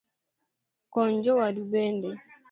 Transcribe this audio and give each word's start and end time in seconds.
Kony 0.93 1.15
jowadu 1.23 1.61
bende 1.71 2.09